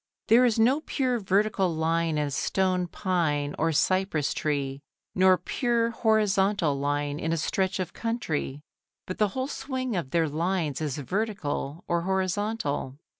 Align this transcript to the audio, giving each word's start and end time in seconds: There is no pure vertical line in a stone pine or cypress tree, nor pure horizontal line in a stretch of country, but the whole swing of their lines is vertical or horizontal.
There 0.29 0.45
is 0.45 0.57
no 0.57 0.81
pure 0.83 1.19
vertical 1.19 1.71
line 1.75 2.17
in 2.17 2.25
a 2.29 2.31
stone 2.31 2.87
pine 2.87 3.53
or 3.59 3.71
cypress 3.71 4.33
tree, 4.33 4.81
nor 5.13 5.37
pure 5.37 5.91
horizontal 5.91 6.79
line 6.79 7.19
in 7.19 7.31
a 7.31 7.37
stretch 7.37 7.79
of 7.79 7.93
country, 7.93 8.61
but 9.05 9.19
the 9.19 9.27
whole 9.37 9.47
swing 9.47 9.95
of 9.95 10.09
their 10.09 10.27
lines 10.27 10.81
is 10.81 10.97
vertical 10.97 11.83
or 11.87 12.01
horizontal. 12.01 12.97